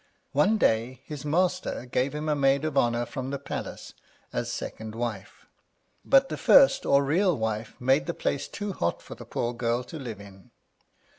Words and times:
One 0.31 0.57
day 0.57 1.01
his 1.05 1.23
master 1.25 1.85
gave 1.85 2.15
him 2.15 2.27
a 2.27 2.33
maid 2.35 2.65
of 2.65 2.75
honour 2.75 3.05
from 3.05 3.29
the 3.29 3.37
palace 3.37 3.93
as 4.33 4.51
second 4.51 4.95
wife, 4.95 5.45
but 6.03 6.29
the 6.29 6.37
first 6.37 6.87
or 6.87 7.03
real 7.03 7.37
wife 7.37 7.75
made 7.79 8.07
the 8.07 8.15
place 8.15 8.47
too 8.47 8.73
hot 8.73 9.03
for 9.03 9.13
the 9.13 9.25
poor 9.25 9.53
girl 9.53 9.83
to 9.83 9.99
live 9.99 10.19
in. 10.19 10.49